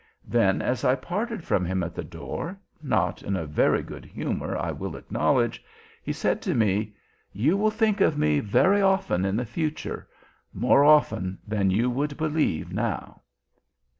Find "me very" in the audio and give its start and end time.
8.17-8.81